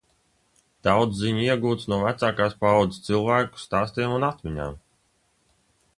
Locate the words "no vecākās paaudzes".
1.93-3.05